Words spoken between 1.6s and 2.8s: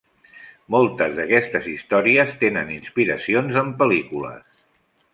històries tenen